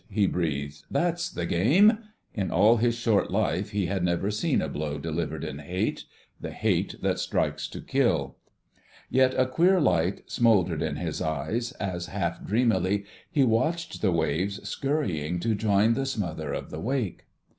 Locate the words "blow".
4.67-4.97